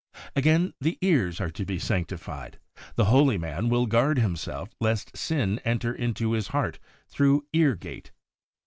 [0.35, 2.57] 'Again, the ears are to be sanctified.
[2.95, 8.11] The holy man will guard himself lest sin enter into his heart through Ear gate.